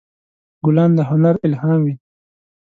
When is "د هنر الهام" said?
0.97-1.79